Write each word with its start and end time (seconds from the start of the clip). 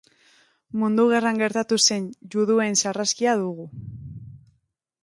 Mundu 0.83 1.05
Gerran 1.11 1.41
gertatu 1.43 1.79
zen 1.89 2.09
juduen 2.37 2.79
sarraskia 2.85 3.39
dugu. 3.45 3.71